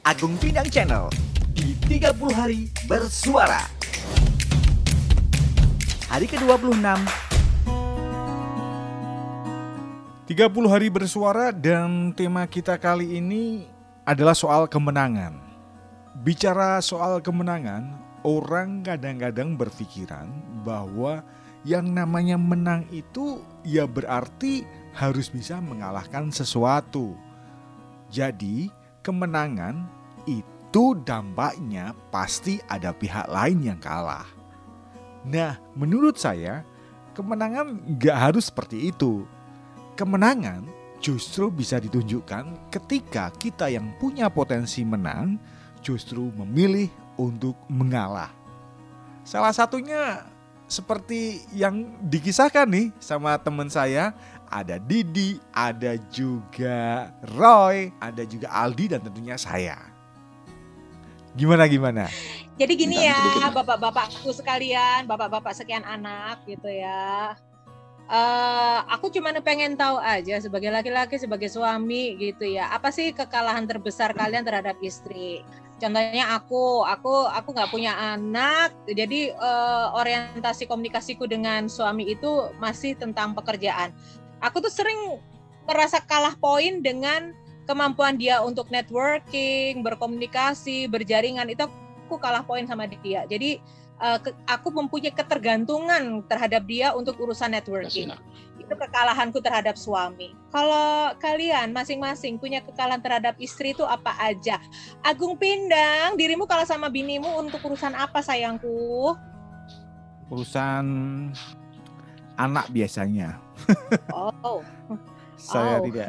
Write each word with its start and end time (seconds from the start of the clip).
Agung 0.00 0.32
Bintang 0.40 0.64
Channel 0.72 1.12
di 1.52 1.76
30 1.84 2.16
hari 2.32 2.72
bersuara. 2.88 3.68
Hari 6.08 6.24
ke-26 6.24 6.72
30 10.24 10.72
hari 10.72 10.88
bersuara 10.88 11.52
dan 11.52 12.16
tema 12.16 12.48
kita 12.48 12.80
kali 12.80 13.20
ini 13.20 13.68
adalah 14.08 14.32
soal 14.32 14.64
kemenangan. 14.64 15.36
Bicara 16.24 16.80
soal 16.80 17.20
kemenangan, 17.20 17.92
orang 18.24 18.80
kadang-kadang 18.80 19.52
berpikiran 19.52 20.32
bahwa 20.64 21.20
yang 21.60 21.92
namanya 21.92 22.40
menang 22.40 22.88
itu 22.88 23.44
ya 23.68 23.84
berarti 23.84 24.64
harus 24.96 25.28
bisa 25.28 25.60
mengalahkan 25.60 26.32
sesuatu. 26.32 27.12
Jadi, 28.08 28.79
kemenangan 29.00 29.88
itu 30.28 30.96
dampaknya 31.04 31.96
pasti 32.12 32.60
ada 32.68 32.92
pihak 32.94 33.26
lain 33.28 33.58
yang 33.64 33.80
kalah. 33.80 34.28
Nah, 35.26 35.60
menurut 35.76 36.16
saya, 36.16 36.64
kemenangan 37.12 37.96
nggak 37.96 38.16
harus 38.16 38.48
seperti 38.48 38.92
itu. 38.92 39.28
Kemenangan 39.96 40.64
justru 41.00 41.52
bisa 41.52 41.80
ditunjukkan 41.80 42.72
ketika 42.72 43.32
kita 43.36 43.68
yang 43.68 43.92
punya 44.00 44.28
potensi 44.32 44.84
menang 44.84 45.40
justru 45.80 46.28
memilih 46.36 46.88
untuk 47.16 47.56
mengalah. 47.68 48.32
Salah 49.24 49.52
satunya 49.52 50.24
seperti 50.70 51.42
yang 51.50 51.98
dikisahkan 52.06 52.70
nih 52.70 52.94
sama 53.02 53.34
teman 53.42 53.66
saya, 53.66 54.14
ada 54.46 54.78
Didi, 54.78 55.42
ada 55.50 55.98
juga 56.14 57.10
Roy, 57.34 57.90
ada 57.98 58.22
juga 58.22 58.46
Aldi 58.54 58.94
dan 58.94 59.02
tentunya 59.02 59.34
saya. 59.34 59.78
Gimana 61.34 61.66
gimana? 61.66 62.06
Jadi 62.54 62.72
gini 62.78 63.02
ya, 63.02 63.18
bapak-bapakku 63.50 64.30
sekalian, 64.30 65.10
bapak-bapak 65.10 65.54
sekian 65.54 65.82
anak 65.86 66.42
gitu 66.46 66.70
ya. 66.70 67.34
Uh, 68.10 68.82
aku 68.90 69.06
cuma 69.14 69.30
pengen 69.38 69.78
tahu 69.78 70.02
aja 70.02 70.42
sebagai 70.42 70.66
laki-laki, 70.74 71.14
sebagai 71.14 71.46
suami 71.46 72.18
gitu 72.18 72.42
ya. 72.42 72.74
Apa 72.74 72.90
sih 72.90 73.14
kekalahan 73.14 73.70
terbesar 73.70 74.10
kalian 74.14 74.42
terhadap 74.42 74.74
istri? 74.82 75.46
Contohnya 75.80 76.36
aku, 76.36 76.84
aku 76.84 77.24
aku 77.24 77.48
nggak 77.56 77.72
punya 77.72 77.96
anak, 77.96 78.76
jadi 78.84 79.32
uh, 79.32 79.96
orientasi 79.96 80.68
komunikasiku 80.68 81.24
dengan 81.24 81.72
suami 81.72 82.12
itu 82.12 82.52
masih 82.60 82.92
tentang 83.00 83.32
pekerjaan. 83.32 83.88
Aku 84.44 84.60
tuh 84.60 84.68
sering 84.68 85.16
merasa 85.64 85.96
kalah 86.04 86.36
poin 86.36 86.84
dengan 86.84 87.32
kemampuan 87.64 88.20
dia 88.20 88.44
untuk 88.44 88.68
networking, 88.68 89.80
berkomunikasi, 89.80 90.84
berjaringan 90.90 91.48
itu 91.48 91.64
aku 92.04 92.20
kalah 92.20 92.44
poin 92.44 92.68
sama 92.68 92.84
dia. 92.84 93.24
Jadi 93.24 93.56
uh, 94.04 94.18
aku 94.44 94.68
mempunyai 94.74 95.16
ketergantungan 95.16 96.26
terhadap 96.28 96.66
dia 96.68 96.92
untuk 96.92 97.16
urusan 97.16 97.56
networking. 97.56 98.12
Kekalahanku 98.80 99.44
terhadap 99.44 99.76
suami. 99.76 100.32
Kalau 100.48 101.12
kalian 101.20 101.68
masing-masing 101.76 102.40
punya 102.40 102.64
kekalahan 102.64 103.04
terhadap 103.04 103.36
istri 103.36 103.76
itu 103.76 103.84
apa 103.84 104.16
aja? 104.16 104.56
Agung 105.04 105.36
Pindang, 105.36 106.16
dirimu 106.16 106.48
kalah 106.48 106.64
sama 106.64 106.88
binimu 106.88 107.28
untuk 107.44 107.60
urusan 107.60 107.92
apa 107.92 108.24
sayangku? 108.24 109.12
Urusan 110.32 110.84
anak 112.40 112.72
biasanya. 112.72 113.36
Oh. 114.16 114.64
Saya 115.36 115.80
oh. 115.80 115.84
tidak 115.84 116.08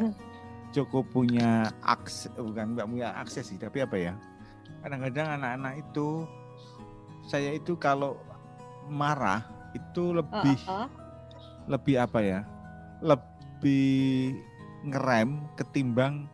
cukup 0.72 1.04
punya 1.12 1.68
akses, 1.84 2.32
bukan 2.36 2.72
nggak 2.76 2.88
punya 2.88 3.08
akses 3.20 3.52
sih, 3.52 3.60
tapi 3.60 3.84
apa 3.84 3.96
ya? 4.00 4.12
Kadang-kadang 4.80 5.40
anak-anak 5.40 5.84
itu 5.84 6.24
saya 7.28 7.54
itu 7.54 7.76
kalau 7.78 8.18
marah 8.90 9.46
itu 9.76 10.10
lebih 10.10 10.56
uh, 10.66 10.84
uh. 10.84 10.88
lebih 11.68 11.96
apa 12.00 12.20
ya? 12.20 12.40
Lebih 13.02 14.38
ngerem 14.86 15.42
ketimbang 15.58 16.26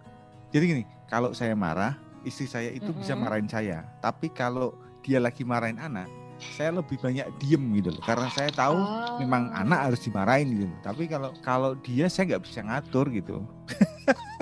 jadi 0.49 0.65
gini, 0.65 0.85
kalau 1.13 1.37
saya 1.37 1.53
marah, 1.53 2.01
istri 2.25 2.49
saya 2.49 2.73
itu 2.73 2.89
mm 2.89 2.93
-hmm. 2.97 3.01
bisa 3.05 3.13
marahin 3.17 3.49
saya. 3.49 3.85
Tapi 4.01 4.33
kalau 4.33 4.73
dia 5.05 5.21
lagi 5.21 5.45
marahin 5.45 5.77
anak, 5.77 6.09
saya 6.57 6.73
lebih 6.73 6.97
banyak 6.97 7.29
diem 7.37 7.61
gitu 7.77 7.93
loh. 7.93 8.03
Karena 8.05 8.33
saya 8.33 8.49
tahu 8.49 8.81
oh. 8.81 9.21
memang 9.21 9.53
anak 9.53 9.93
harus 9.93 10.01
dimarahin 10.01 10.49
gitu. 10.57 10.77
Tapi 10.81 11.05
kalau 11.05 11.31
kalau 11.45 11.77
dia 11.85 12.09
saya 12.09 12.37
nggak 12.37 12.45
bisa 12.49 12.65
ngatur 12.65 13.13
gitu. 13.13 13.45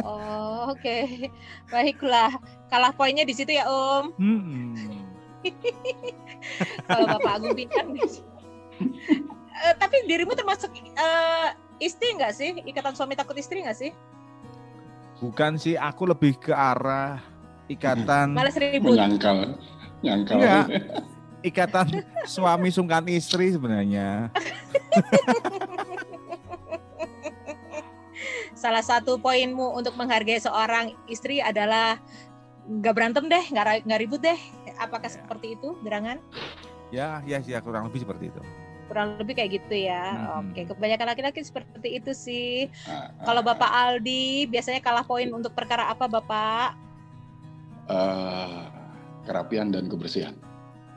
oh, 0.06 0.70
oke. 0.70 0.78
Okay. 0.78 1.26
Baiklah. 1.74 2.38
Kalah 2.70 2.94
poinnya 2.94 3.26
di 3.26 3.34
situ 3.34 3.50
ya, 3.50 3.66
Om. 3.66 4.14
Hmm. 4.14 4.74
Kalau 6.90 7.06
Bapak 7.18 7.32
Agung 7.38 7.54
Bintang 7.54 7.94
uh, 7.94 9.74
tapi 9.82 9.96
dirimu 10.10 10.34
termasuk 10.34 10.74
uh, 10.98 11.54
istri 11.78 12.16
nggak 12.16 12.32
sih? 12.32 12.50
Ikatan 12.64 12.94
suami 12.96 13.14
takut 13.16 13.36
istri 13.36 13.62
nggak 13.62 13.78
sih? 13.78 13.90
Bukan 15.20 15.56
sih, 15.56 15.80
aku 15.80 16.04
lebih 16.04 16.36
ke 16.36 16.52
arah 16.52 17.20
ikatan 17.66 18.36
Malas 18.36 18.56
ribut. 18.60 18.94
Menyangkal. 18.94 19.56
Nyangkal. 20.04 20.36
Enggak. 20.38 20.66
Ikatan 21.54 22.02
suami 22.26 22.74
sungkan 22.74 23.06
istri 23.06 23.54
sebenarnya. 23.54 24.34
Salah 28.56 28.82
satu 28.82 29.20
poinmu 29.22 29.78
untuk 29.78 29.94
menghargai 29.94 30.42
seorang 30.42 30.90
istri 31.06 31.38
adalah 31.38 32.02
nggak 32.66 32.94
berantem 32.98 33.30
deh, 33.30 33.44
nggak 33.52 33.86
nggak 33.86 34.00
ribut 34.00 34.18
deh. 34.26 34.34
Apakah 34.82 35.06
ya. 35.06 35.22
seperti 35.22 35.54
itu, 35.54 35.78
Gerangan? 35.86 36.18
Ya, 36.90 37.22
ya, 37.22 37.38
ya 37.46 37.62
kurang 37.62 37.86
lebih 37.86 38.02
seperti 38.02 38.34
itu. 38.34 38.42
Kurang 38.86 39.18
lebih 39.18 39.34
kayak 39.38 39.50
gitu 39.62 39.74
ya. 39.86 40.14
Hmm. 40.14 40.50
Oke, 40.54 40.66
kebanyakan 40.66 41.06
laki-laki 41.10 41.42
seperti 41.42 41.98
itu 41.98 42.12
sih. 42.14 42.70
Uh, 42.86 43.10
Kalau 43.26 43.42
Bapak 43.42 43.68
Aldi 43.68 44.46
biasanya 44.46 44.78
kalah 44.78 45.02
poin 45.02 45.26
untuk 45.34 45.52
perkara 45.52 45.90
apa, 45.90 46.06
Bapak? 46.06 46.78
Uh, 47.86 48.66
kerapian 49.26 49.74
dan 49.74 49.90
kebersihan. 49.90 50.34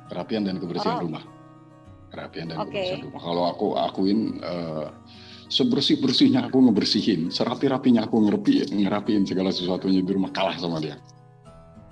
Kerapian 0.10 0.46
dan 0.46 0.62
kebersihan 0.62 1.02
oh. 1.02 1.06
rumah. 1.06 1.24
Kerapian 2.14 2.54
dan 2.54 2.58
okay. 2.62 2.70
kebersihan 2.70 3.02
rumah. 3.10 3.22
Kalau 3.22 3.44
aku 3.50 3.68
akuin 3.78 4.20
uh, 4.42 4.88
sebersih 5.50 5.98
bersihnya 5.98 6.46
aku 6.46 6.62
ngebersihin, 6.62 7.34
serapi 7.34 7.70
rapinya 7.70 8.06
aku 8.06 8.22
ngerapi 8.22 8.70
ngerapiin 8.70 9.26
segala 9.26 9.50
sesuatunya 9.50 10.06
di 10.06 10.12
rumah 10.14 10.30
kalah 10.30 10.58
sama 10.58 10.78
dia. 10.78 11.02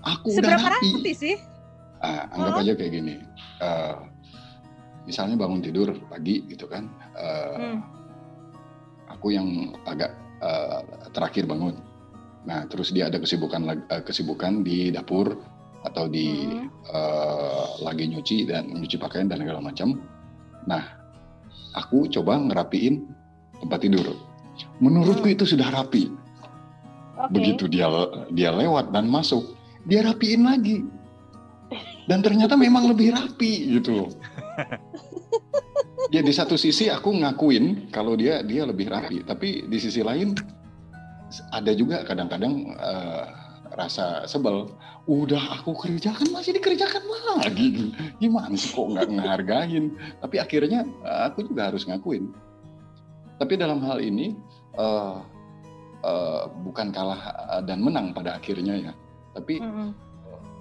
Aku 0.06 0.32
Seberapa 0.32 0.62
udah 0.62 0.78
rapi. 0.78 0.90
rapi 1.02 1.14
sih? 1.14 1.36
Uh, 1.98 2.24
anggap 2.38 2.54
oh. 2.54 2.62
aja 2.64 2.74
kayak 2.78 2.92
gini. 2.94 3.16
Uh, 3.58 4.07
misalnya 5.08 5.40
bangun 5.40 5.64
tidur 5.64 5.96
pagi 6.12 6.44
gitu 6.52 6.68
kan. 6.68 6.92
Uh, 7.16 7.56
hmm. 7.56 7.80
Aku 9.18 9.32
yang 9.32 9.72
agak 9.88 10.12
uh, 10.44 10.84
terakhir 11.16 11.48
bangun. 11.48 11.80
Nah, 12.44 12.68
terus 12.68 12.92
dia 12.92 13.08
ada 13.08 13.18
kesibukan 13.18 13.88
uh, 13.88 14.04
kesibukan 14.04 14.62
di 14.62 14.92
dapur 14.92 15.40
atau 15.88 16.12
di 16.12 16.52
hmm. 16.52 16.68
uh, 16.92 17.80
lagi 17.88 18.12
nyuci 18.12 18.52
dan 18.52 18.68
nyuci 18.68 19.00
pakaian 19.00 19.32
dan 19.32 19.40
segala 19.40 19.64
macam. 19.64 19.96
Nah, 20.68 20.84
aku 21.80 22.12
coba 22.12 22.36
ngerapiin 22.36 23.08
tempat 23.64 23.80
tidur. 23.80 24.12
Menurutku 24.84 25.32
hmm. 25.32 25.36
itu 25.40 25.48
sudah 25.48 25.72
rapi. 25.72 26.12
Okay. 27.18 27.34
Begitu 27.34 27.66
dia 27.72 27.90
dia 28.30 28.54
lewat 28.54 28.94
dan 28.94 29.10
masuk, 29.10 29.58
dia 29.88 30.04
rapiin 30.06 30.44
lagi. 30.46 30.86
Dan 32.08 32.24
ternyata 32.24 32.56
memang 32.56 32.88
lebih 32.88 33.12
rapi 33.12 33.68
gitu. 33.80 34.08
Ya 36.08 36.24
di 36.24 36.32
satu 36.32 36.56
sisi 36.56 36.88
aku 36.88 37.12
ngakuin 37.12 37.92
kalau 37.92 38.16
dia 38.16 38.40
dia 38.40 38.64
lebih 38.64 38.88
rapi, 38.88 39.28
tapi 39.28 39.68
di 39.68 39.76
sisi 39.76 40.00
lain 40.00 40.32
ada 41.52 41.76
juga 41.76 42.08
kadang-kadang 42.08 42.80
uh, 42.80 43.28
rasa 43.76 44.24
sebel. 44.24 44.72
Udah 45.04 45.60
aku 45.60 45.76
kerjakan 45.76 46.32
masih 46.32 46.56
dikerjakan 46.56 47.04
lagi. 47.44 47.92
Gimana 48.24 48.56
sih 48.56 48.72
kok 48.72 48.88
nggak 48.88 49.08
ngehargain? 49.20 50.00
Tapi 50.24 50.36
akhirnya 50.40 50.88
uh, 51.04 51.28
aku 51.28 51.44
juga 51.44 51.76
harus 51.76 51.84
ngakuin. 51.84 52.32
Tapi 53.36 53.54
dalam 53.60 53.84
hal 53.84 54.00
ini 54.00 54.32
uh, 54.80 55.20
uh, 56.08 56.44
bukan 56.64 56.96
kalah 56.96 57.20
dan 57.68 57.84
menang 57.84 58.16
pada 58.16 58.40
akhirnya 58.40 58.80
ya. 58.80 58.94
Tapi 59.36 59.60
mm 59.60 59.72
-hmm 59.76 60.08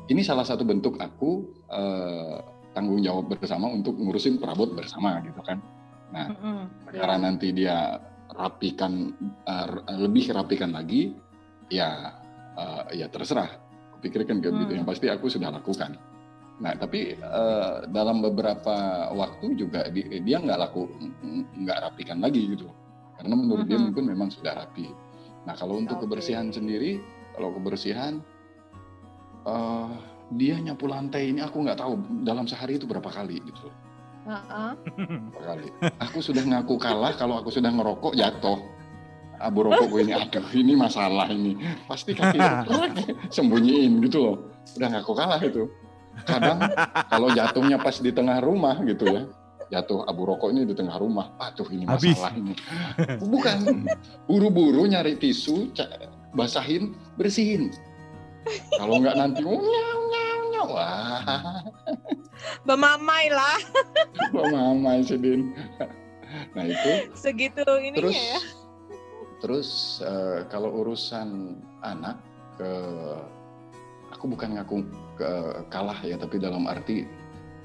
ini 0.06 0.22
salah 0.22 0.46
satu 0.46 0.62
bentuk 0.62 0.98
aku 1.02 1.50
uh, 1.70 2.38
tanggung 2.76 3.00
jawab 3.00 3.32
bersama 3.32 3.72
untuk 3.72 3.96
ngurusin 3.96 4.36
perabot 4.36 4.68
bersama 4.76 5.24
gitu 5.24 5.40
kan. 5.40 5.64
Nah, 6.12 6.28
mm-hmm. 6.28 6.92
karena 6.92 7.16
nanti 7.16 7.56
dia 7.56 7.96
rapikan 8.36 9.16
uh, 9.48 9.80
lebih 9.96 10.36
rapikan 10.36 10.76
lagi, 10.76 11.16
ya 11.72 12.20
uh, 12.60 12.84
ya 12.92 13.08
terserah. 13.08 13.64
Kupikirkan 13.96 14.44
gitu, 14.44 14.52
mm. 14.52 14.76
yang 14.76 14.84
pasti 14.84 15.08
aku 15.08 15.32
sudah 15.32 15.48
lakukan. 15.48 15.96
Nah, 16.60 16.76
tapi 16.76 17.16
uh, 17.16 17.88
dalam 17.88 18.20
beberapa 18.20 19.08
waktu 19.16 19.56
juga 19.56 19.88
di, 19.88 20.20
dia 20.20 20.36
nggak 20.36 20.58
laku 20.68 20.84
nggak 21.56 21.78
rapikan 21.80 22.20
lagi 22.20 22.44
gitu, 22.52 22.68
karena 23.16 23.34
menurut 23.34 23.64
mm-hmm. 23.64 23.72
dia 23.72 23.88
mungkin 23.88 24.04
memang 24.04 24.28
sudah 24.28 24.52
rapi. 24.52 24.92
Nah, 25.48 25.56
kalau 25.56 25.80
untuk 25.80 25.96
okay. 25.96 26.04
kebersihan 26.04 26.52
sendiri, 26.52 27.00
kalau 27.32 27.56
kebersihan 27.56 28.20
eh, 29.48 29.90
dia 30.34 30.58
nyapu 30.58 30.90
lantai 30.90 31.30
ini 31.30 31.38
aku 31.38 31.62
nggak 31.62 31.78
tahu 31.78 32.02
dalam 32.26 32.50
sehari 32.50 32.82
itu 32.82 32.86
berapa 32.88 33.06
kali 33.06 33.38
gitu. 33.46 33.70
Heeh. 34.26 34.70
Berapa 35.30 35.42
kali. 35.54 35.68
Aku 36.02 36.18
sudah 36.18 36.42
ngaku 36.42 36.74
kalah 36.82 37.14
kalau 37.14 37.38
aku 37.38 37.54
sudah 37.54 37.70
ngerokok 37.70 38.18
jatuh. 38.18 38.58
Abu 39.36 39.68
rokokku 39.68 40.00
ini, 40.00 40.16
aduh 40.16 40.48
ini 40.56 40.72
masalah 40.72 41.28
ini. 41.28 41.60
Pasti 41.84 42.16
kaki 42.16 42.40
sembunyiin 43.36 44.00
gitu 44.08 44.18
loh. 44.24 44.36
Udah 44.80 44.88
ngaku 44.96 45.12
kalah 45.12 45.40
itu. 45.44 45.68
Kadang 46.24 46.64
kalau 47.12 47.28
jatuhnya 47.28 47.76
pas 47.76 48.00
di 48.00 48.10
tengah 48.16 48.40
rumah 48.40 48.80
gitu 48.88 49.04
ya. 49.04 49.22
Jatuh 49.66 50.08
abu 50.08 50.24
rokok 50.24 50.56
ini 50.56 50.64
di 50.64 50.72
tengah 50.72 50.96
rumah. 50.96 51.36
Aduh 51.36 51.68
ini 51.68 51.84
Habis. 51.84 52.16
masalah 52.16 52.32
ini. 52.32 52.54
Bukan. 53.20 53.84
Buru-buru 54.24 54.88
nyari 54.88 55.20
tisu, 55.20 55.68
basahin, 56.32 56.96
bersihin. 57.20 57.76
Kalau 58.78 58.94
nggak 59.02 59.16
nanti, 59.16 59.42
nyau, 59.42 59.60
nyau, 60.06 60.40
nyau. 60.52 60.66
Wah, 60.70 61.62
Bemamai 62.66 63.26
lah 63.30 63.58
mama 64.34 65.00
sedin. 65.02 65.54
Nah 66.54 66.64
itu 66.66 66.90
segitu 67.14 67.62
ininya 67.80 68.02
terus 68.02 68.16
ya. 68.18 68.38
terus 69.40 69.68
eh, 70.02 70.38
kalau 70.50 70.70
urusan 70.84 71.58
anak 71.80 72.18
ke 72.58 72.70
aku 74.10 74.24
bukan 74.32 74.56
ngaku 74.58 74.76
ke 75.16 75.30
kalah 75.70 75.96
ya 76.02 76.16
tapi 76.18 76.40
dalam 76.40 76.66
arti 76.66 77.06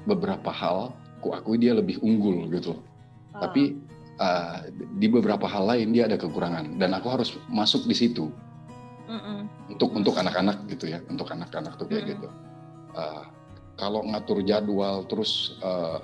beberapa 0.06 0.48
hal 0.52 0.92
ku 1.20 1.32
akui 1.34 1.58
dia 1.58 1.74
lebih 1.76 1.98
unggul 2.02 2.48
gitu 2.52 2.78
Ah. 3.32 3.48
tapi 3.48 3.80
eh, 4.20 4.56
di 5.00 5.08
beberapa 5.08 5.48
hal 5.48 5.64
lain 5.64 5.88
dia 5.96 6.04
ada 6.04 6.20
kekurangan 6.20 6.76
dan 6.76 6.92
aku 6.92 7.08
harus 7.08 7.32
masuk 7.48 7.88
di 7.88 7.96
situ 7.96 8.28
Mm-mm. 9.12 9.38
untuk 9.76 9.92
untuk 9.92 10.14
anak-anak 10.16 10.64
gitu 10.72 10.88
ya 10.88 10.98
untuk 11.12 11.28
anak-anak 11.28 11.76
tuh 11.76 11.84
kayak 11.84 12.04
Mm. 12.08 12.12
gitu 12.16 12.28
Eh, 12.92 13.24
kalau 13.80 14.04
ngatur 14.04 14.44
jadwal 14.44 15.08
terus 15.08 15.56
eh, 15.64 16.00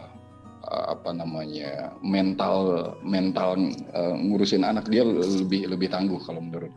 apa 0.69 1.13
namanya 1.13 1.93
mental 2.01 2.93
mental 3.05 3.61
eh, 3.93 4.15
ngurusin 4.25 4.65
anak 4.65 4.89
dia 4.89 5.05
lebih 5.05 5.69
lebih 5.69 5.89
tangguh 5.93 6.17
kalau 6.25 6.41
menurut 6.41 6.73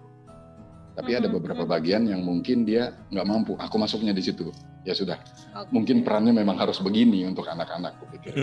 tapi 0.91 1.15
ada 1.15 1.31
beberapa 1.31 1.63
bagian 1.63 2.03
yang 2.11 2.19
mungkin 2.27 2.67
dia 2.67 2.91
nggak 3.07 3.23
mampu 3.23 3.55
aku 3.55 3.79
masuknya 3.79 4.11
di 4.11 4.19
situ 4.19 4.51
ya 4.83 4.91
sudah 4.91 5.15
Oke. 5.63 5.71
mungkin 5.71 6.03
perannya 6.03 6.35
memang 6.35 6.59
harus 6.59 6.83
begini 6.83 7.23
untuk 7.23 7.47
anak-anak 7.47 7.95
pikir. 8.11 8.33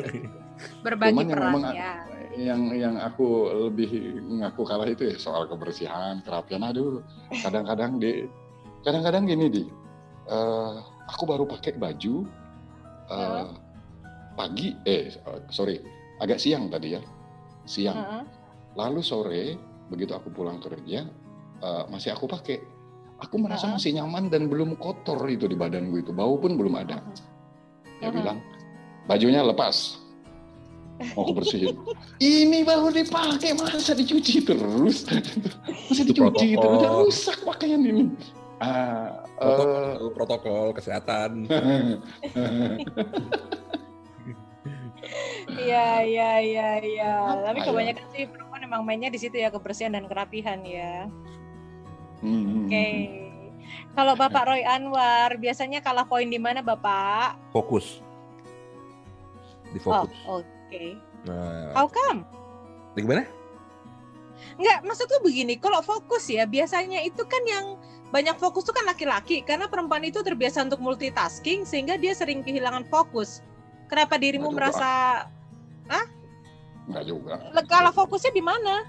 berbagi 0.80 1.12
Cuman 1.12 1.26
peran 1.28 1.52
memang 1.52 1.62
ya. 1.76 2.07
Yang 2.38 2.70
yang 2.70 2.94
aku 3.02 3.50
lebih 3.68 4.22
ngaku 4.38 4.62
kalah 4.62 4.86
itu 4.86 5.10
ya 5.10 5.16
soal 5.18 5.50
kebersihan 5.50 6.22
kerapian. 6.22 6.62
Aduh 6.62 7.02
kadang-kadang 7.42 7.98
di 7.98 8.24
kadang-kadang 8.86 9.26
gini 9.26 9.46
di. 9.50 9.64
Eh, 10.28 10.74
aku 11.08 11.24
baru 11.24 11.48
pakai 11.48 11.74
baju 11.80 12.28
eh, 13.10 13.46
pagi 14.38 14.76
eh 14.86 15.10
sorry 15.50 15.82
agak 16.22 16.38
siang 16.38 16.70
tadi 16.70 16.94
ya 16.94 17.02
siang. 17.66 18.24
Lalu 18.78 19.00
sore 19.02 19.44
begitu 19.90 20.14
aku 20.14 20.30
pulang 20.30 20.62
kerja 20.62 21.02
eh, 21.58 21.84
masih 21.90 22.14
aku 22.14 22.30
pakai. 22.30 22.78
Aku 23.18 23.34
merasa 23.34 23.66
masih 23.66 23.98
nyaman 23.98 24.30
dan 24.30 24.46
belum 24.46 24.78
kotor 24.78 25.18
itu 25.26 25.50
di 25.50 25.58
badanku 25.58 25.98
itu 25.98 26.14
bau 26.14 26.38
pun 26.38 26.54
belum 26.54 26.78
ada. 26.78 27.02
Dia 27.98 28.14
bilang 28.14 28.38
bajunya 29.10 29.42
lepas 29.42 29.98
mau 31.14 31.22
aku 31.24 31.32
bersihin 31.38 31.74
ini 32.22 32.66
baru 32.66 32.90
dipakai 32.90 33.54
masa 33.54 33.94
dicuci 33.94 34.42
terus 34.42 35.06
masa 35.88 36.02
dicuci 36.02 36.58
terus 36.58 36.76
udah 36.82 36.92
rusak 37.02 37.38
pakaian 37.46 37.82
ini 37.82 38.10
ah 38.58 39.22
eh, 39.38 39.38
Protokol, 39.38 40.10
protokol 40.18 40.66
kesehatan. 40.74 41.30
Iya 45.48 46.04
iya 46.04 46.30
iya 46.42 46.68
iya. 46.84 47.12
Tapi 47.48 47.64
ya? 47.64 47.66
kebanyakan 47.70 48.06
sih 48.12 48.22
perempuan 48.28 48.60
emang 48.66 48.82
mainnya 48.84 49.08
di 49.08 49.16
situ 49.16 49.40
ya 49.40 49.48
kebersihan 49.48 49.96
dan 49.96 50.04
kerapihan 50.04 50.60
ya. 50.66 51.08
hmm, 52.20 52.66
Oke. 52.68 52.86
Kalau 53.96 54.14
Bapak 54.14 54.44
Roy 54.48 54.62
Anwar 54.64 55.36
biasanya 55.40 55.80
kalah 55.80 56.04
poin 56.04 56.28
di 56.28 56.36
mana 56.36 56.60
Bapak? 56.60 57.40
Fokus. 57.50 58.00
Di 59.72 59.78
Oh, 59.84 60.04
fokus. 60.04 60.44
Oke. 60.68 60.84
Nah, 61.24 61.72
How 61.72 61.88
come? 61.88 62.28
gimana? 62.98 63.24
Enggak, 64.58 64.86
maksudku 64.86 65.22
begini, 65.22 65.56
kalau 65.58 65.80
fokus 65.82 66.26
ya 66.30 66.46
biasanya 66.46 67.02
itu 67.02 67.22
kan 67.26 67.42
yang 67.46 67.78
banyak 68.10 68.34
fokus 68.40 68.66
itu 68.66 68.72
kan 68.74 68.86
laki-laki 68.88 69.36
karena 69.44 69.68
perempuan 69.68 70.02
itu 70.02 70.20
terbiasa 70.24 70.64
untuk 70.64 70.80
multitasking 70.80 71.62
sehingga 71.64 71.94
dia 71.98 72.14
sering 72.14 72.42
kehilangan 72.42 72.86
fokus. 72.90 73.40
Kenapa 73.88 74.20
dirimu 74.20 74.52
Waduh, 74.52 74.56
merasa 74.56 74.90
enggak 76.88 77.04
juga 77.04 77.34
kalau 77.68 77.92
fokusnya 77.92 78.32
di 78.32 78.42
mana? 78.44 78.84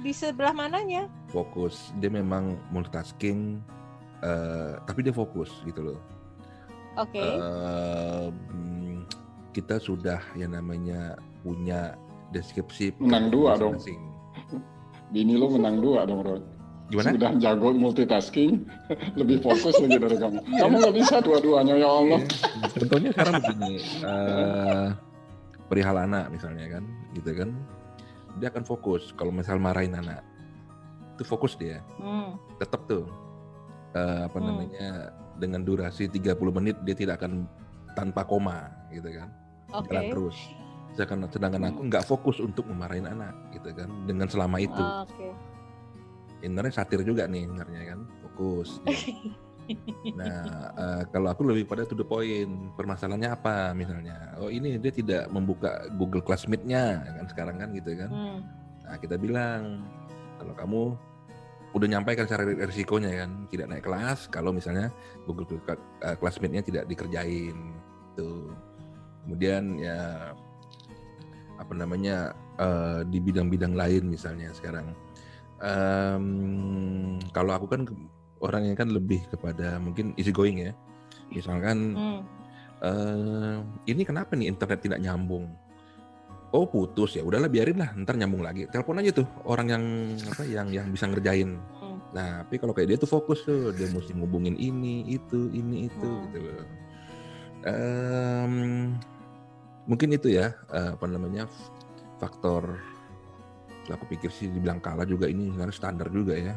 Di 0.00 0.12
sebelah 0.12 0.56
mananya? 0.56 1.04
Fokus. 1.28 1.92
Dia 2.00 2.08
memang 2.08 2.56
multitasking, 2.72 3.60
eh, 4.24 4.72
tapi 4.88 5.04
dia 5.04 5.12
fokus 5.12 5.52
gitu 5.68 5.92
loh. 5.92 5.98
Oke. 6.96 7.20
Eh, 7.20 8.26
mm, 8.32 8.81
kita 9.52 9.76
sudah 9.76 10.20
yang 10.34 10.52
namanya 10.52 11.14
punya 11.40 11.96
deskripsi 12.30 12.96
Menang 12.98 13.28
dua 13.28 13.56
dong. 13.56 13.76
masing-masing. 13.76 14.00
bini 15.08 15.36
lo 15.36 15.52
menang 15.52 15.76
dua 15.78 16.08
dong 16.08 16.24
Rod 16.24 16.40
Gimana? 16.88 17.12
sudah 17.12 17.30
jago 17.36 17.68
multitasking 17.72 18.64
lebih 19.20 19.40
fokus 19.40 19.76
lagi 19.76 19.96
dari 19.96 20.16
kamu 20.16 20.38
kamu 20.40 20.74
nggak 20.78 20.96
bisa 20.96 21.14
dua-duanya 21.20 21.74
ya 21.76 21.88
Allah 21.88 22.20
Iya. 22.24 22.68
Contohnya 22.74 23.08
sekarang 23.12 23.34
begini, 23.38 23.74
eh 24.02 24.88
perihal 25.66 25.96
anak 25.98 26.28
misalnya 26.28 26.66
kan, 26.70 26.84
gitu 27.12 27.30
kan, 27.32 27.48
dia 28.36 28.48
akan 28.48 28.60
fokus. 28.62 29.12
Kalau 29.12 29.28
misal 29.30 29.56
marahin 29.56 29.92
anak, 29.94 30.20
itu 31.12 31.22
fokus 31.22 31.56
dia, 31.56 31.80
Hmm. 31.96 32.36
tetap 32.56 32.84
tuh 32.84 33.04
eh, 33.92 34.20
apa 34.24 34.36
Hmm. 34.36 34.46
namanya 34.46 34.88
dengan 35.34 35.60
durasi 35.62 36.08
30 36.08 36.32
menit 36.50 36.76
dia 36.82 36.92
tidak 36.94 37.20
akan 37.20 37.44
tanpa 37.92 38.24
koma, 38.24 38.68
gitu 38.88 39.08
kan, 39.12 39.28
Oke. 39.72 39.88
jalan 39.90 40.04
terus. 40.12 40.38
Sedangkan, 40.92 41.18
sedangkan 41.32 41.62
aku 41.72 41.80
nggak 41.88 42.04
fokus 42.04 42.36
untuk 42.36 42.68
memarahin 42.68 43.08
anak, 43.08 43.32
gitu 43.56 43.72
kan, 43.72 43.88
dengan 44.04 44.28
selama 44.28 44.60
itu. 44.60 44.84
Oke. 45.08 45.32
Sebenarnya 46.44 46.72
satir 46.74 47.00
juga 47.00 47.24
nih, 47.24 47.48
sebenarnya 47.48 47.82
kan, 47.96 48.00
fokus. 48.20 48.68
dia. 48.84 49.32
Nah, 50.18 50.42
eh, 50.74 51.02
kalau 51.14 51.30
aku 51.30 51.46
lebih 51.46 51.70
pada 51.70 51.86
to 51.86 51.94
the 51.94 52.06
point. 52.06 52.74
Permasalahannya 52.74 53.30
apa 53.30 53.70
misalnya? 53.72 54.34
Oh, 54.38 54.50
ini 54.50 54.76
dia 54.78 54.90
tidak 54.90 55.30
membuka 55.30 55.86
Google 55.94 56.24
Classmate-nya 56.24 57.02
kan 57.22 57.26
sekarang 57.30 57.56
kan 57.62 57.68
gitu 57.70 57.94
kan. 57.94 58.10
Hmm. 58.10 58.38
Nah, 58.82 58.96
kita 58.98 59.16
bilang 59.16 59.86
kalau 60.42 60.54
kamu 60.58 60.82
udah 61.72 61.88
nyampaikan 61.88 62.28
secara 62.28 62.44
risikonya 62.68 63.24
kan 63.24 63.48
tidak 63.48 63.66
naik 63.72 63.84
kelas 63.86 64.28
kalau 64.28 64.52
misalnya 64.52 64.92
Google 65.24 65.62
eh, 66.02 66.16
Classmate-nya 66.18 66.62
tidak 66.66 66.84
dikerjain 66.90 67.56
tuh. 68.18 68.50
Kemudian 69.22 69.78
ya 69.78 70.32
apa 71.56 71.72
namanya 71.72 72.34
eh, 72.58 73.00
di 73.06 73.18
bidang-bidang 73.18 73.72
lain 73.72 74.10
misalnya 74.10 74.50
sekarang. 74.52 74.92
Em, 75.62 76.26
kalau 77.30 77.54
aku 77.54 77.66
kan 77.70 77.86
ke- 77.86 77.94
orangnya 78.42 78.74
kan 78.74 78.90
lebih 78.90 79.22
kepada 79.30 79.78
mungkin 79.78 80.10
easy 80.18 80.34
going 80.34 80.58
ya. 80.58 80.72
Misalkan 81.30 81.94
Hmm. 81.94 82.20
eh 82.82 83.56
ini 83.86 84.02
kenapa 84.02 84.34
nih 84.34 84.50
internet 84.50 84.82
tidak 84.82 84.98
nyambung? 84.98 85.46
Oh 86.52 86.68
putus 86.68 87.16
ya, 87.16 87.24
udahlah 87.24 87.48
biarin 87.48 87.80
lah, 87.80 87.94
ntar 87.96 88.18
nyambung 88.18 88.44
lagi. 88.44 88.68
Telepon 88.68 89.00
aja 89.00 89.14
tuh 89.16 89.24
orang 89.48 89.66
yang 89.72 89.84
apa 90.28 90.42
yang 90.44 90.68
yang 90.68 90.86
bisa 90.92 91.08
ngerjain. 91.08 91.56
Hmm. 91.80 91.96
Nah, 92.12 92.44
tapi 92.44 92.60
kalau 92.60 92.76
kayak 92.76 92.92
dia 92.92 92.98
tuh 93.00 93.08
fokus 93.08 93.40
tuh, 93.40 93.72
dia 93.72 93.88
mesti 93.88 94.12
ngubungin 94.12 94.60
ini, 94.60 95.08
itu, 95.08 95.48
ini, 95.48 95.88
itu, 95.88 96.04
Hmm. 96.04 96.28
gitu 96.28 96.38
loh. 96.44 96.66
Em, 97.62 98.54
mungkin 99.86 100.08
itu 100.14 100.34
ya, 100.34 100.54
eh, 100.70 100.90
apa 100.94 101.06
namanya 101.06 101.46
faktor. 102.18 102.78
Aku 103.90 104.06
pikir 104.06 104.30
sih 104.30 104.46
dibilang 104.46 104.78
kalah 104.78 105.06
juga 105.06 105.26
ini 105.26 105.50
sebenarnya 105.50 105.74
standar 105.74 106.08
juga 106.10 106.38
ya. 106.38 106.54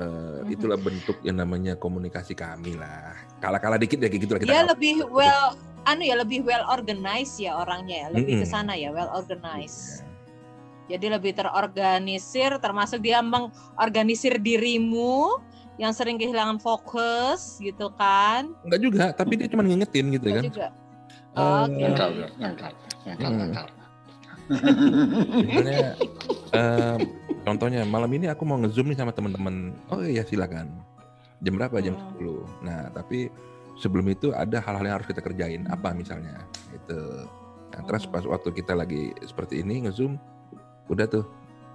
Mhm. 0.00 0.48
Itulah 0.48 0.78
bentuk 0.78 1.18
yang 1.26 1.42
namanya 1.42 1.74
komunikasi 1.76 2.32
kami 2.38 2.78
lah. 2.78 3.12
Kalah-kalah 3.42 3.76
dikit 3.76 3.98
ya 4.00 4.08
kayak 4.08 4.22
gitu 4.22 4.32
lah 4.32 4.40
kita. 4.40 4.50
Ngapain. 4.54 4.70
lebih 4.72 4.96
well 5.10 5.58
anu 5.84 6.02
ya 6.06 6.16
lebih 6.16 6.46
well 6.46 6.64
organized 6.70 7.40
ya 7.42 7.58
orangnya 7.58 8.06
ya, 8.06 8.08
lebih 8.14 8.40
ke 8.40 8.46
Mm-mm. 8.46 8.54
sana 8.54 8.78
ya, 8.78 8.94
well 8.94 9.10
organized. 9.12 10.06
Jadi 10.90 11.06
lebih 11.06 11.34
terorganisir 11.34 12.58
termasuk 12.62 13.02
dia 13.02 13.22
mengorganisir 13.22 14.38
dirimu 14.42 15.38
yang 15.80 15.96
sering 15.96 16.20
kehilangan 16.20 16.60
fokus 16.60 17.56
gitu 17.56 17.88
kan. 17.96 18.52
Enggak 18.68 18.80
juga, 18.84 19.04
tapi 19.16 19.40
dia 19.40 19.48
cuma 19.48 19.64
ngingetin 19.64 20.12
gitu 20.12 20.28
Enggak 20.28 20.36
kan. 20.36 20.44
juga. 20.52 20.68
Eh, 21.30 21.40
Oke. 21.40 21.72
Ya, 21.72 21.88
nyangkal, 21.88 22.10
nyangkal, 23.08 23.66
Hmm. 24.50 25.94
em, 26.50 26.98
contohnya 27.46 27.86
malam 27.86 28.10
ini 28.10 28.26
aku 28.26 28.42
mau 28.42 28.58
nge-zoom 28.58 28.90
nih 28.90 28.98
sama 28.98 29.14
teman-teman. 29.14 29.72
Oh 29.88 30.02
iya 30.02 30.26
silakan. 30.26 30.68
Jam 31.40 31.54
berapa? 31.56 31.78
Jam 31.80 31.94
Hmm. 31.94 32.12
10. 32.18 32.44
Nah, 32.60 32.90
tapi 32.90 33.30
sebelum 33.78 34.04
itu 34.10 34.34
ada 34.34 34.60
hal-hal 34.60 34.84
yang 34.84 34.96
harus 35.00 35.08
kita 35.08 35.24
kerjain 35.24 35.64
apa 35.72 35.96
misalnya 35.96 36.44
itu 36.68 37.00
nah, 37.72 37.80
terus 37.88 38.04
pas 38.04 38.20
waktu 38.28 38.52
kita 38.52 38.76
lagi 38.76 39.16
seperti 39.24 39.64
ini 39.64 39.88
ngezoom 39.88 40.20
udah 40.92 41.06
tuh 41.08 41.24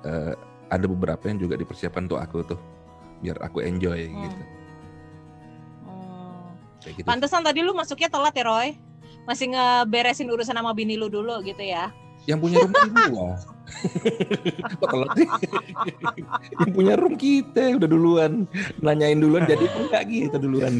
eh, 0.05 0.37
ada 0.69 0.85
beberapa 0.85 1.25
yang 1.25 1.41
juga 1.41 1.57
dipersiapkan 1.57 2.05
untuk 2.05 2.21
aku 2.21 2.45
tuh 2.45 2.59
biar 3.19 3.35
aku 3.39 3.59
enjoy 3.59 4.05
Hmm. 4.05 4.21
gitu 4.21 4.41
Hmm. 5.81 6.45
kayak 6.79 6.93
gitu 6.97 7.05
Pantesan 7.05 7.41
tadi 7.41 7.59
lu 7.59 7.71
masuknya 7.71 8.07
telat 8.07 8.31
ya 8.31 8.43
Roy. 8.43 8.75
Masih 9.23 9.49
ngeberesin 9.49 10.27
urusan 10.27 10.53
sama 10.53 10.71
bini 10.71 10.93
lu 10.93 11.07
dulu 11.07 11.39
gitu 11.41 11.59
ya. 11.59 11.89
yang 12.25 12.37
punya 12.37 12.57
room 12.57 12.73
kita 12.73 13.05
Kok 14.75 14.87
telat 14.87 15.09
sih? 15.13 15.27
yang 16.55 16.69
punya 16.71 16.93
room 16.95 17.15
kita 17.15 17.75
udah 17.75 17.85
duluan 17.85 18.31
nanyain 18.79 19.15
duluan 19.15 19.45
jadi 19.45 19.61
enggak 19.61 20.03
gitu 20.07 20.35
duluan 20.39 20.73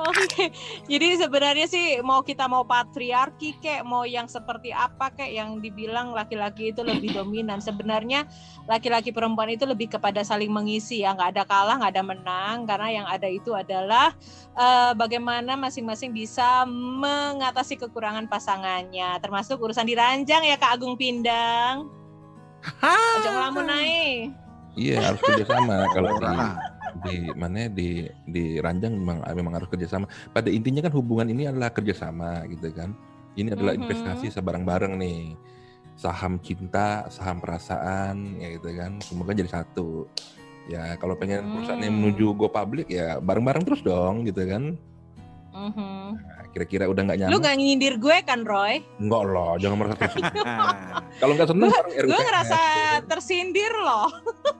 Oke, 0.00 0.48
jadi 0.88 1.20
sebenarnya 1.20 1.66
sih 1.68 2.00
mau 2.00 2.24
kita 2.24 2.48
mau 2.48 2.64
patriarki 2.64 3.60
kek, 3.60 3.84
mau 3.84 4.08
yang 4.08 4.24
seperti 4.30 4.72
apa 4.72 5.12
kek, 5.12 5.28
yang 5.28 5.60
dibilang 5.60 6.16
laki-laki 6.16 6.72
itu 6.72 6.80
lebih 6.80 7.12
dominan. 7.18 7.60
Sebenarnya 7.60 8.24
laki-laki 8.64 9.12
perempuan 9.12 9.52
itu 9.52 9.68
lebih 9.68 9.92
kepada 9.92 10.24
saling 10.24 10.48
mengisi 10.48 11.04
ya, 11.04 11.12
nggak 11.12 11.36
ada 11.36 11.44
kalah, 11.44 11.76
nggak 11.80 11.92
ada 11.92 12.04
menang, 12.04 12.56
karena 12.64 12.88
yang 13.02 13.06
ada 13.06 13.28
itu 13.28 13.52
adalah 13.52 14.16
eh, 14.56 14.92
bagaimana 14.96 15.58
masing-masing 15.60 16.16
bisa 16.16 16.64
mengatasi 16.68 17.76
kekurangan 17.76 18.24
pasangannya, 18.24 19.20
termasuk 19.20 19.60
urusan 19.60 19.84
diranjang 19.84 20.48
ya 20.48 20.56
Kak 20.56 20.80
Agung 20.80 20.96
Pindang. 20.96 22.00
Ojo 22.60 23.28
ngelamun 23.32 23.64
naik. 23.64 24.36
iya 24.76 25.02
harus 25.02 25.20
kerjasama 25.24 25.88
kalau 25.96 26.14
Nah, 26.20 26.54
di 27.00 27.30
mana 27.32 27.66
di 27.66 27.88
di 28.24 28.58
ranjang 28.58 28.94
memang 28.94 29.22
memang 29.24 29.52
harus 29.54 29.68
kerjasama. 29.68 30.04
Pada 30.30 30.48
intinya 30.48 30.82
kan 30.82 30.92
hubungan 30.92 31.28
ini 31.28 31.46
adalah 31.46 31.70
kerjasama 31.70 32.44
gitu 32.46 32.70
kan. 32.70 32.92
Ini 33.32 33.54
adalah 33.54 33.74
Mhm. 33.74 33.80
investasi 33.82 34.26
sebarang-bareng 34.30 34.94
nih. 34.96 35.22
Saham 35.94 36.40
cinta, 36.40 37.04
saham 37.08 37.38
perasaan, 37.38 38.40
ya 38.40 38.56
gitu 38.56 38.72
kan. 38.72 38.98
Semua 39.00 39.24
kan 39.24 39.36
jadi 39.36 39.50
satu. 39.52 40.08
Ya 40.66 40.94
kalau 40.96 41.14
pengen 41.14 41.44
perusahaannya 41.50 41.88
Hmm. 41.88 41.98
menuju 41.98 42.26
go 42.34 42.48
public 42.48 42.88
ya 42.88 43.18
bareng-bareng 43.18 43.64
terus 43.64 43.80
dong 43.80 44.24
gitu 44.24 44.42
kan. 44.44 44.74
Mhm. 45.50 46.02
Nah, 46.14 46.46
kira-kira 46.50 46.86
udah 46.86 47.02
nggak 47.04 47.18
Lu 47.20 47.26
nyaman? 47.26 47.42
nggak 47.42 47.56
nyindir 47.58 47.94
gue 47.98 48.16
kan 48.22 48.46
Roy? 48.46 48.86
Enggak 48.96 49.22
loh, 49.26 49.58
jangan 49.58 49.76
merasa 49.76 49.96
tersindir. 49.98 50.34
nah, 50.40 51.02
kalau 51.20 51.32
nggak 51.34 51.48
seneng 51.50 51.68
Gue 52.06 52.20
ngerasa 52.22 52.60
tersindir 53.04 53.72
loh. 53.76 54.08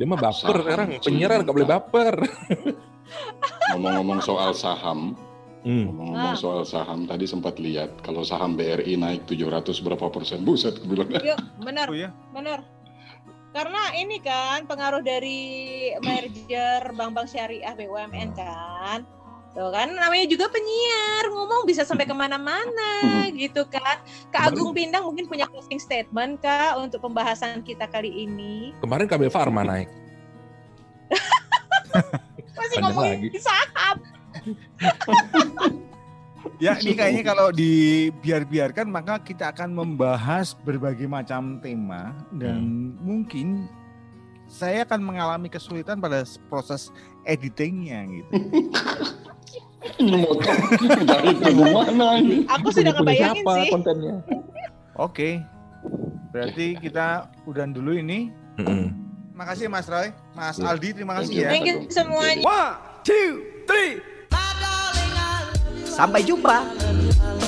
Dia 0.00 0.08
mah 0.08 0.16
baper 0.16 0.32
Saham 0.32 0.64
sekarang, 0.64 0.88
cinta. 0.96 1.04
penyiaran 1.04 1.38
nggak 1.44 1.54
boleh 1.54 1.68
baper. 1.68 2.14
Ngomong-ngomong 3.70 4.20
soal 4.20 4.50
saham, 4.52 5.12
Hmm. 5.60 5.92
ngomong-ngomong 5.92 6.32
Ah. 6.32 6.40
soal 6.40 6.64
saham 6.64 7.04
tadi 7.04 7.28
sempat 7.28 7.60
lihat 7.60 8.00
kalau 8.00 8.24
saham 8.24 8.56
BRI 8.56 8.96
naik 8.96 9.28
700 9.28 9.76
berapa 9.78 10.08
persen, 10.08 10.40
buset 10.40 10.72
gue 10.74 10.88
bilang. 10.88 11.12
Yuk, 11.12 11.36
bener, 11.60 11.84
oh 11.84 11.92
ya. 11.92 12.08
bener. 12.32 12.64
Karena 13.50 13.92
ini 13.92 14.16
kan 14.18 14.64
pengaruh 14.64 15.02
dari 15.02 15.42
merger 16.00 16.80
bank-bank 16.90 17.28
syariah 17.28 17.74
BUMN 17.74 18.32
kan. 18.32 19.04
Tuh 19.50 19.66
kan 19.74 19.90
namanya 19.90 20.30
juga 20.30 20.46
penyiar 20.46 21.26
ngomong 21.26 21.66
bisa 21.66 21.82
sampai 21.82 22.06
ke 22.06 22.14
mana-mana 22.14 23.26
gitu 23.34 23.66
kan. 23.66 23.98
Kak 24.30 24.54
Agung 24.54 24.70
Pindang 24.70 25.02
mungkin 25.02 25.26
punya 25.26 25.50
closing 25.50 25.82
statement 25.82 26.38
kak 26.38 26.78
untuk 26.78 27.02
pembahasan 27.02 27.58
kita 27.66 27.90
kali 27.90 28.30
ini. 28.30 28.70
Kemarin 28.78 29.10
KB 29.10 29.26
Pharma 29.26 29.66
naik. 29.66 29.90
Masih 32.54 32.78
Ada 32.78 32.84
ngomongin 32.86 33.18
lagi. 33.26 33.38
saham. 33.42 33.96
Ya 36.60 36.76
ini 36.76 36.92
kayaknya 36.92 37.24
kalau 37.24 37.52
dibiar-biarkan 37.52 38.88
maka 38.88 39.16
kita 39.20 39.48
akan 39.52 39.72
membahas 39.76 40.52
berbagai 40.52 41.08
macam 41.08 41.56
tema 41.60 42.12
dan 42.36 42.96
mungkin 43.00 43.64
saya 44.44 44.84
akan 44.84 45.00
mengalami 45.00 45.48
kesulitan 45.48 46.00
pada 46.00 46.20
proses 46.52 46.92
editingnya 47.24 48.04
gitu. 48.08 48.32
Motor 50.00 50.56
dari 51.08 51.32
mana? 51.56 52.20
Aku 52.60 52.68
sudah 52.68 52.92
ngebayangin 52.92 53.40
siapa 53.40 53.52
sih. 53.56 53.70
kontennya? 53.72 54.14
Oke. 55.00 55.40
Berarti 56.30 56.76
kita 56.78 57.32
udahan 57.48 57.72
dulu 57.72 57.96
ini. 57.96 58.28
Mm-mm. 58.60 58.92
Makasih 59.32 59.72
Mas 59.72 59.88
Roy, 59.88 60.12
Mas 60.36 60.60
Ya. 60.60 60.68
Aldi 60.68 60.88
terima 60.92 61.16
kasih 61.16 61.48
ya. 61.48 61.48
Thank 61.48 61.64
you 61.64 61.76
semuanya. 61.88 62.44
One, 62.44 62.72
two, 63.00 63.30
three. 63.64 64.04
Sampai 65.88 66.24
jumpa 66.24 66.64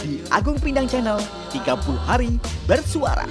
di 0.01 0.25
Agung 0.29 0.57
Pindang 0.57 0.89
Channel 0.89 1.21
30 1.53 2.09
hari 2.09 2.37
bersuara. 2.65 3.29